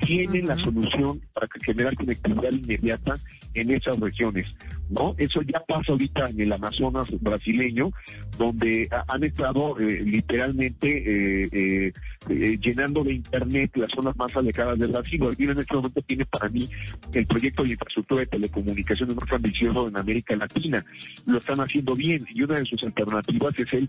tienen 0.00 0.46
la 0.46 0.56
solución 0.56 1.20
para 1.32 1.48
generar 1.64 1.94
conectividad 1.96 2.52
inmediata 2.52 3.16
en 3.54 3.70
esas 3.70 3.98
regiones. 3.98 4.54
¿No? 4.88 5.14
Eso 5.18 5.42
ya 5.42 5.60
pasa 5.60 5.92
ahorita 5.92 6.30
en 6.30 6.40
el 6.40 6.52
Amazonas 6.52 7.08
brasileño, 7.20 7.90
donde 8.38 8.88
han 9.08 9.24
estado 9.24 9.78
eh, 9.80 10.02
literalmente 10.04 10.88
eh, 10.88 11.92
eh, 12.28 12.58
llenando 12.60 13.02
de 13.04 13.14
Internet 13.14 13.72
las 13.76 13.90
zonas 13.90 14.16
más 14.16 14.34
alejadas 14.36 14.78
de 14.78 14.86
Brasil. 14.86 15.20
Brasil 15.20 15.50
en 15.50 15.58
este 15.58 15.74
momento 15.74 16.02
tiene 16.02 16.24
para 16.26 16.48
mí 16.48 16.68
el 17.12 17.26
proyecto 17.26 17.62
de 17.62 17.70
infraestructura 17.70 18.20
de 18.20 18.26
telecomunicaciones 18.26 19.16
más 19.16 19.32
ambicioso 19.32 19.88
en 19.88 19.96
América 19.96 20.36
Latina. 20.36 20.84
Lo 21.26 21.38
están 21.38 21.60
haciendo 21.60 21.94
bien 21.94 22.26
y 22.32 22.42
una 22.42 22.58
de 22.58 22.66
sus 22.66 22.82
alternativas 22.82 23.58
es 23.58 23.72
el 23.72 23.88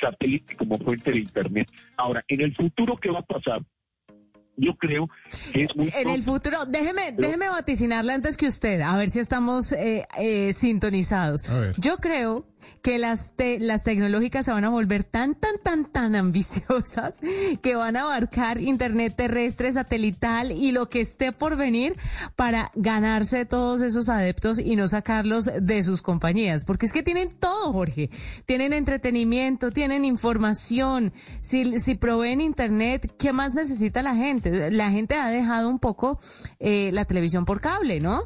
satélite 0.00 0.56
como 0.56 0.78
fuente 0.78 1.12
de 1.12 1.20
Internet. 1.20 1.68
Ahora, 1.96 2.24
en 2.28 2.40
el 2.40 2.54
futuro, 2.54 2.96
¿qué 2.96 3.10
va 3.10 3.20
a 3.20 3.22
pasar? 3.22 3.62
Yo 4.56 4.76
creo 4.76 5.08
que 5.52 5.64
es 5.64 5.76
muy... 5.76 5.90
En 5.94 6.08
el 6.08 6.22
futuro, 6.22 6.66
déjeme, 6.66 7.12
déjeme 7.12 7.48
vaticinarle 7.48 8.12
antes 8.12 8.36
que 8.36 8.46
usted, 8.46 8.80
a 8.80 8.96
ver 8.96 9.10
si 9.10 9.20
estamos 9.20 9.72
eh, 9.72 10.06
eh, 10.18 10.52
sintonizados. 10.52 11.42
Yo 11.78 11.96
creo 11.98 12.46
que 12.84 12.98
las, 12.98 13.32
las 13.60 13.82
tecnológicas 13.82 14.44
se 14.44 14.52
van 14.52 14.66
a 14.66 14.68
volver 14.68 15.04
tan, 15.04 15.34
tan, 15.34 15.56
tan, 15.62 15.86
tan 15.86 16.14
ambiciosas 16.14 17.18
que 17.62 17.76
van 17.76 17.96
a 17.96 18.02
abarcar 18.02 18.60
Internet 18.60 19.14
terrestre, 19.16 19.72
satelital 19.72 20.52
y 20.52 20.70
lo 20.70 20.90
que 20.90 21.00
esté 21.00 21.32
por 21.32 21.56
venir 21.56 21.96
para 22.36 22.70
ganarse 22.74 23.46
todos 23.46 23.80
esos 23.80 24.10
adeptos 24.10 24.58
y 24.58 24.76
no 24.76 24.86
sacarlos 24.86 25.50
de 25.58 25.82
sus 25.82 26.02
compañías. 26.02 26.64
Porque 26.64 26.84
es 26.84 26.92
que 26.92 27.02
tienen 27.02 27.30
todo, 27.30 27.72
Jorge. 27.72 28.10
Tienen 28.44 28.74
entretenimiento, 28.74 29.70
tienen 29.70 30.04
información. 30.04 31.14
Si, 31.40 31.78
si 31.78 31.94
proveen 31.94 32.42
Internet, 32.42 33.14
¿qué 33.18 33.32
más 33.32 33.54
necesita 33.54 34.02
la 34.02 34.14
gente? 34.14 34.70
La 34.70 34.90
gente 34.90 35.14
ha 35.14 35.30
dejado 35.30 35.70
un 35.70 35.78
poco 35.78 36.20
eh, 36.60 36.90
la 36.92 37.06
televisión 37.06 37.46
por 37.46 37.62
cable, 37.62 38.00
¿no? 38.00 38.22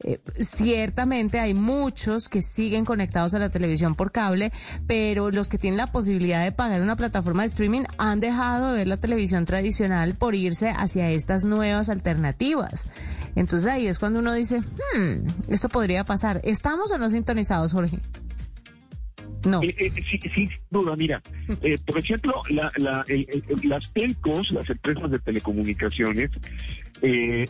Eh, 0.00 0.20
ciertamente 0.40 1.40
hay 1.40 1.54
muchos 1.54 2.28
que 2.28 2.42
siguen 2.42 2.84
conectados 2.84 3.34
a 3.34 3.38
la 3.38 3.48
televisión 3.48 3.94
por 3.94 4.12
cable, 4.12 4.52
pero 4.86 5.30
los 5.30 5.48
que 5.48 5.58
tienen 5.58 5.78
la 5.78 5.90
posibilidad 5.90 6.44
de 6.44 6.52
pagar 6.52 6.82
una 6.82 6.96
plataforma 6.96 7.42
de 7.42 7.48
streaming 7.48 7.84
han 7.96 8.20
dejado 8.20 8.72
de 8.72 8.78
ver 8.78 8.88
la 8.88 8.98
televisión 8.98 9.46
tradicional 9.46 10.14
por 10.14 10.34
irse 10.34 10.70
hacia 10.70 11.10
estas 11.10 11.44
nuevas 11.44 11.88
alternativas. 11.88 12.88
Entonces 13.34 13.70
ahí 13.70 13.86
es 13.86 13.98
cuando 13.98 14.18
uno 14.18 14.32
dice, 14.32 14.60
hmm, 14.60 15.26
esto 15.48 15.68
podría 15.68 16.04
pasar. 16.04 16.40
¿Estamos 16.44 16.90
o 16.90 16.98
no 16.98 17.08
sintonizados, 17.10 17.72
Jorge? 17.72 18.00
No. 19.46 19.62
Eh, 19.62 19.74
eh, 19.78 19.90
sí, 19.90 20.20
sí, 20.34 20.48
duda, 20.70 20.96
mira, 20.96 21.22
eh, 21.62 21.78
por 21.86 21.98
ejemplo, 21.98 22.42
las 23.62 23.92
telcos, 23.92 24.50
las 24.50 24.68
empresas 24.68 25.08
de 25.08 25.20
telecomunicaciones, 25.20 26.30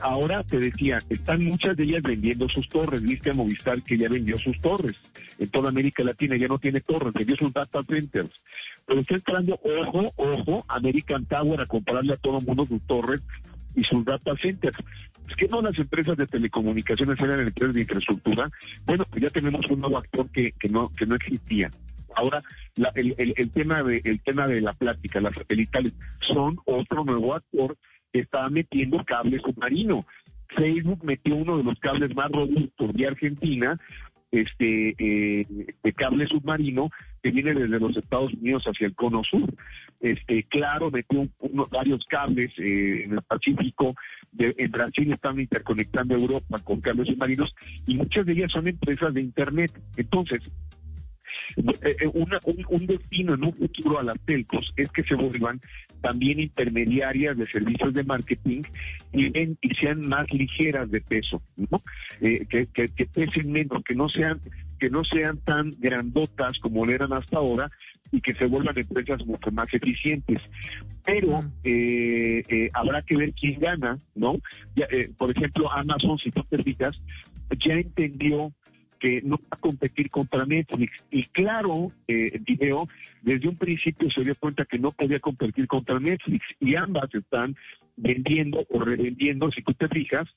ahora 0.01 0.43
te 0.45 0.59
decía, 0.59 0.99
están 1.09 1.45
muchas 1.45 1.75
de 1.77 1.85
ellas 1.85 2.03
vendiendo 2.03 2.49
sus 2.51 2.69
torres. 2.69 3.03
Viste 3.03 3.31
a 3.31 3.35
Movistar 3.35 3.81
que 3.83 3.97
ya 3.97 4.09
vendió 4.11 4.37
sus 4.37 4.61
torres. 4.61 4.97
En 5.39 5.49
toda 5.49 5.71
América 5.71 6.03
Latina 6.05 6.37
ya 6.37 6.49
no 6.49 6.59
tiene 6.59 6.81
torres, 6.83 7.15
vendió 7.15 7.37
sus 7.37 7.53
data 7.53 7.83
centers. 7.89 8.31
Pero 8.87 9.01
está 9.01 9.15
entrando, 9.15 9.59
ojo, 9.63 10.13
ojo, 10.17 10.65
American 10.69 11.25
Tower 11.25 11.61
a 11.63 11.67
comprarle 11.67 12.13
a 12.13 12.17
todo 12.17 12.39
el 12.39 12.45
mundo 12.45 12.67
sus 12.67 12.83
torres 12.83 13.23
y 13.75 13.85
sus 13.85 14.05
data 14.05 14.37
centers. 14.37 14.77
Es 15.29 15.35
que 15.35 15.49
no 15.49 15.61
las 15.61 15.79
empresas 15.79 16.17
de 16.17 16.27
telecomunicaciones 16.27 17.19
eran 17.21 17.41
empresas 17.41 17.75
de 17.75 17.81
infraestructura. 17.81 18.51
Bueno, 18.85 19.05
pues 19.11 19.23
ya 19.23 19.31
tenemos 19.31 19.67
un 19.71 19.81
nuevo 19.81 19.99
actor 19.99 20.29
que, 20.31 20.53
que 20.53 20.69
no 20.69 20.89
que 20.91 21.07
no 21.07 21.17
existía. 21.17 21.71
Ahora, 22.17 22.43
el, 22.95 23.51
tema 23.51 23.83
de, 23.83 24.01
el 24.03 24.21
tema 24.23 24.49
de 24.49 24.63
la 24.63 24.73
plática, 24.73 25.21
las 25.21 25.35
satelitales, 25.35 25.93
son 26.21 26.59
otro 26.65 27.05
nuevo 27.05 27.35
actor 27.35 27.77
que 28.11 28.21
está 28.21 28.49
metiendo 28.49 29.05
cable 29.05 29.39
submarino. 29.39 30.07
Facebook 30.49 31.05
metió 31.05 31.37
uno 31.37 31.59
de 31.59 31.65
los 31.65 31.79
cables 31.79 32.15
más 32.17 32.31
robustos 32.33 32.95
de 32.95 33.07
Argentina, 33.07 33.79
este 34.31 34.95
eh, 34.99 35.47
de 35.83 35.93
cable 35.93 36.27
submarino 36.27 36.91
que 37.23 37.31
viene 37.31 37.55
desde 37.55 37.81
los 37.81 37.97
Estados 37.97 38.33
Unidos 38.33 38.65
hacia 38.65 38.87
el 38.87 38.95
cono 38.95 39.23
sur. 39.23 39.53
Este, 40.01 40.45
claro, 40.45 40.91
metió 40.91 41.29
varios 41.71 42.05
cables 42.07 42.51
eh, 42.59 43.05
en 43.05 43.13
el 43.13 43.23
Pacífico, 43.23 43.95
de, 44.33 44.55
en 44.57 44.71
Brasil 44.71 45.13
están 45.13 45.39
interconectando 45.39 46.15
Europa 46.15 46.59
con 46.61 46.81
cables 46.81 47.09
submarinos 47.09 47.55
y 47.87 47.97
muchas 47.97 48.25
de 48.25 48.33
ellas 48.33 48.53
son 48.53 48.69
empresas 48.69 49.13
de 49.13 49.21
Internet. 49.21 49.73
Entonces, 49.97 50.41
eh, 51.57 51.97
eh, 52.01 52.11
un, 52.13 52.87
destino 52.87 53.35
en 53.35 53.45
un 53.45 53.55
futuro 53.55 53.99
a 53.99 54.03
las 54.03 54.19
telcos 54.21 54.73
es 54.77 54.91
que 54.91 55.03
se 55.03 55.15
vuelvan 55.15 55.61
también 56.01 56.41
intermediarias 56.41 57.37
de 57.37 57.47
servicios 57.47 57.95
de 57.95 58.05
marketing 58.05 58.63
y, 59.13 59.27
y 59.61 59.75
sean 59.75 60.07
más 60.07 60.31
ligeras 60.33 60.91
de 60.91 61.01
peso, 61.01 61.43
¿no? 61.57 61.83
Eh, 62.21 62.47
que, 62.47 62.89
pesen 63.07 63.53
menos, 63.53 63.83
que 63.85 63.95
no 63.95 64.09
sean 64.09 64.41
que 64.79 64.91
no 64.91 65.05
sean 65.05 65.39
tan 65.39 65.75
grandotas 65.79 66.59
como 66.59 66.85
lo 66.85 66.93
eran 66.93 67.13
hasta 67.15 67.39
ahora 67.39 67.71
y 68.13 68.21
que 68.21 68.35
se 68.35 68.45
vuelvan 68.45 68.79
empresas 68.79 69.25
mucho 69.25 69.51
más 69.51 69.73
eficientes. 69.73 70.43
Pero 71.03 71.43
habrá 72.75 73.01
que 73.01 73.17
ver 73.17 73.33
quién 73.33 73.59
gana, 73.59 73.99
¿no? 74.15 74.37
por 75.17 75.31
ejemplo, 75.31 75.73
Amazon, 75.73 76.19
si 76.19 76.31
tú 76.31 76.45
te 76.51 76.63
fijas, 76.63 77.01
ya 77.59 77.73
entendió 77.73 78.53
que 78.99 79.21
no 79.23 79.37
va 79.37 79.49
a 79.51 79.57
competir 79.57 80.11
contra 80.11 80.45
Netflix. 80.47 80.93
Y 81.11 81.25
claro, 81.25 81.93
eh, 82.09 82.39
Video 82.41 82.89
desde 83.23 83.49
un 83.49 83.57
principio 83.57 84.11
se 84.11 84.25
dio 84.25 84.35
cuenta 84.37 84.65
que 84.65 84.79
no 84.79 84.93
podía 84.93 85.21
competir 85.21 85.67
contra 85.67 85.99
Netflix 85.99 86.45
y 86.61 86.75
ambas 86.77 87.13
están 87.15 87.57
vendiendo 87.97 88.65
o 88.71 88.81
revendiendo, 88.81 89.51
si 89.51 89.63
tú 89.63 89.73
te 89.75 89.89
fijas, 89.89 90.29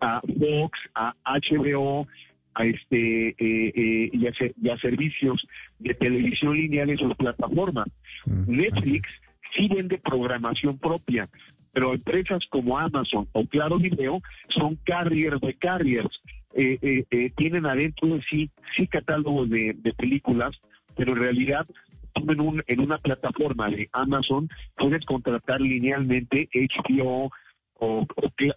a 0.00 0.20
Fox, 0.20 0.78
a 0.94 1.14
HBO, 1.24 2.06
a 2.54 2.64
este 2.64 3.28
eh, 3.28 3.36
eh, 3.38 4.10
y, 4.12 4.26
a, 4.68 4.78
servicios 4.78 5.46
de 5.78 5.94
televisión 5.94 6.54
lineal 6.54 6.90
en 6.90 6.98
sus 6.98 7.14
plataformas. 7.16 7.86
Mm, 8.26 8.56
Netflix 8.56 9.08
sí 9.54 9.68
vende 9.68 9.98
programación 9.98 10.78
propia, 10.78 11.28
pero 11.72 11.94
empresas 11.94 12.44
como 12.50 12.78
Amazon 12.78 13.28
o 13.32 13.46
Claro 13.46 13.78
Video 13.78 14.22
son 14.48 14.76
carriers 14.84 15.40
de 15.40 15.54
carriers 15.54 16.20
eh, 16.56 16.78
eh, 16.82 17.04
eh, 17.10 17.32
tienen 17.36 17.66
adentro 17.66 18.20
sí, 18.30 18.48
sí 18.76 18.86
catálogos 18.86 19.50
de, 19.50 19.74
películas, 19.96 20.60
pero 20.96 21.12
en 21.12 21.18
realidad 21.18 21.66
en, 22.14 22.40
un, 22.40 22.62
en 22.66 22.80
una 22.80 22.98
plataforma 22.98 23.68
de 23.68 23.88
Amazon 23.92 24.48
puedes 24.76 25.04
contratar 25.04 25.60
linealmente 25.60 26.48
HBO 26.52 27.30
o, 27.74 28.06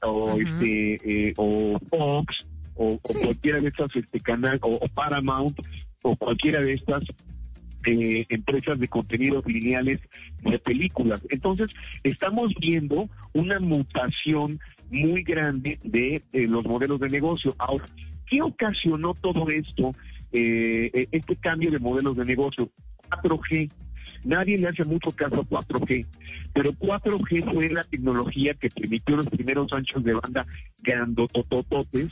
o, 0.03 0.37
este, 0.39 1.33
o 1.37 1.79
Fox 1.89 2.45
o, 2.75 2.99
cualquiera 2.99 3.59
de 3.59 3.69
estas 3.69 3.95
este 3.95 4.19
canal 4.19 4.59
o, 4.61 4.79
Paramount 4.93 5.59
o 6.03 6.15
cualquiera 6.15 6.61
de 6.61 6.73
estas 6.73 7.03
empresas 7.87 8.79
de 8.79 8.87
contenidos 8.87 9.45
lineales 9.45 9.99
de 10.41 10.59
películas. 10.59 11.21
Entonces, 11.29 11.69
estamos 12.03 12.53
viendo 12.59 13.09
una 13.33 13.59
mutación 13.59 14.59
muy 14.89 15.23
grande 15.23 15.79
de 15.83 16.21
los 16.33 16.65
modelos 16.65 16.99
de 16.99 17.09
negocio. 17.09 17.55
Ahora, 17.57 17.85
¿qué 18.25 18.41
ocasionó 18.41 19.13
todo 19.15 19.49
esto, 19.49 19.95
eh, 20.31 20.89
eh 20.93 21.07
este 21.11 21.35
cambio 21.35 21.71
de 21.71 21.79
modelos 21.79 22.17
de 22.17 22.25
negocio? 22.25 22.69
4G. 23.09 23.69
Nadie 24.23 24.57
le 24.57 24.67
hace 24.67 24.83
mucho 24.83 25.11
caso 25.11 25.41
a 25.41 25.45
4G, 25.45 26.05
pero 26.53 26.71
4G 26.73 27.53
fue 27.53 27.69
la 27.69 27.83
tecnología 27.83 28.53
que 28.55 28.69
permitió 28.69 29.15
los 29.15 29.27
primeros 29.27 29.71
anchos 29.71 30.03
de 30.03 30.13
banda 30.13 30.45
grandototototes 30.79 32.09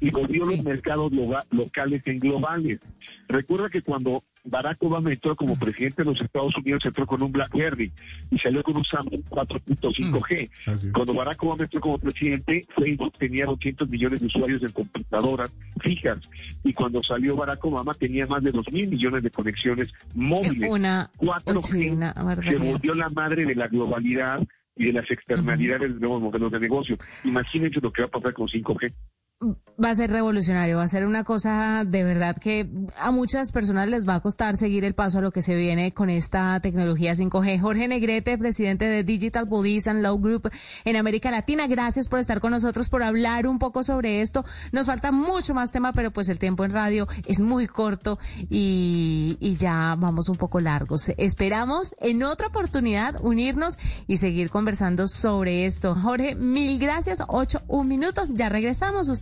y 0.00 0.10
volvió 0.10 0.46
los 0.46 0.62
mercados 0.62 1.10
locales 1.50 2.02
en 2.04 2.20
globales. 2.20 2.80
Recuerda 3.28 3.70
que 3.70 3.82
cuando 3.82 4.22
Barack 4.46 4.82
Obama 4.82 5.12
entró 5.12 5.34
como 5.36 5.58
presidente 5.58 6.02
de 6.02 6.10
los 6.10 6.20
Estados 6.20 6.56
Unidos, 6.56 6.84
entró 6.84 7.06
con 7.06 7.22
un 7.22 7.32
BlackBerry 7.32 7.92
y 8.30 8.38
salió 8.38 8.62
con 8.62 8.76
un 8.76 8.84
Samsung 8.84 9.22
4.5G. 9.28 10.50
Mm, 10.66 10.92
Cuando 10.92 11.14
Barack 11.14 11.42
Obama 11.42 11.64
entró 11.64 11.80
como 11.80 11.98
presidente, 11.98 12.66
Facebook 12.76 13.12
tenía 13.18 13.46
200 13.46 13.88
millones 13.88 14.20
de 14.20 14.26
usuarios 14.26 14.62
en 14.62 14.70
computadoras 14.70 15.54
fijas. 15.80 16.18
Y 16.64 16.72
cuando 16.72 17.02
salió 17.02 17.36
Barack 17.36 17.64
Obama 17.64 17.94
tenía 17.94 18.26
más 18.26 18.42
de 18.42 18.52
2 18.52 18.72
mil 18.72 18.88
millones 18.88 19.22
de 19.22 19.30
conexiones 19.30 19.88
móviles. 20.14 20.70
Una, 20.70 21.10
4G 21.18 22.42
se 22.42 22.56
volvió 22.56 22.94
la 22.94 23.08
madre 23.10 23.44
de 23.44 23.54
la 23.54 23.68
globalidad 23.68 24.40
y 24.76 24.86
de 24.86 24.92
las 24.92 25.10
externalidades 25.10 25.94
de 25.94 26.00
nuevos 26.00 26.22
modelos 26.22 26.52
de 26.52 26.60
negocio. 26.60 26.96
Imagínense 27.24 27.80
lo 27.80 27.92
que 27.92 28.02
va 28.02 28.08
a 28.08 28.10
pasar 28.10 28.34
con 28.34 28.46
5G 28.46 28.92
va 29.42 29.90
a 29.90 29.94
ser 29.94 30.10
revolucionario, 30.10 30.78
va 30.78 30.84
a 30.84 30.88
ser 30.88 31.04
una 31.04 31.24
cosa 31.24 31.84
de 31.86 32.04
verdad 32.04 32.36
que 32.38 32.70
a 32.96 33.10
muchas 33.10 33.52
personas 33.52 33.88
les 33.88 34.08
va 34.08 34.14
a 34.14 34.20
costar 34.20 34.56
seguir 34.56 34.84
el 34.84 34.94
paso 34.94 35.18
a 35.18 35.20
lo 35.20 35.32
que 35.32 35.42
se 35.42 35.54
viene 35.54 35.92
con 35.92 36.08
esta 36.08 36.58
tecnología 36.60 37.12
5G. 37.12 37.60
Jorge 37.60 37.86
Negrete, 37.86 38.38
presidente 38.38 38.86
de 38.86 39.04
Digital 39.04 39.46
Police 39.48 39.90
and 39.90 40.00
Law 40.02 40.18
Group 40.18 40.50
en 40.84 40.96
América 40.96 41.30
Latina, 41.30 41.66
gracias 41.66 42.08
por 42.08 42.18
estar 42.18 42.40
con 42.40 42.52
nosotros, 42.52 42.88
por 42.88 43.02
hablar 43.02 43.46
un 43.46 43.58
poco 43.58 43.82
sobre 43.82 44.22
esto. 44.22 44.44
Nos 44.72 44.86
falta 44.86 45.12
mucho 45.12 45.52
más 45.52 45.72
tema, 45.72 45.92
pero 45.92 46.10
pues 46.10 46.30
el 46.30 46.38
tiempo 46.38 46.64
en 46.64 46.72
radio 46.72 47.06
es 47.26 47.40
muy 47.40 47.66
corto 47.66 48.18
y 48.48 49.36
y 49.40 49.56
ya 49.56 49.94
vamos 49.98 50.28
un 50.28 50.36
poco 50.36 50.60
largos. 50.60 51.10
Esperamos 51.16 51.94
en 52.00 52.22
otra 52.22 52.48
oportunidad 52.48 53.16
unirnos 53.22 53.78
y 54.06 54.16
seguir 54.16 54.50
conversando 54.50 55.08
sobre 55.08 55.66
esto. 55.66 55.94
Jorge, 55.94 56.34
mil 56.34 56.78
gracias. 56.78 57.22
Ocho, 57.28 57.62
un 57.68 57.88
minuto. 57.88 58.22
Ya 58.30 58.48
regresamos. 58.48 59.08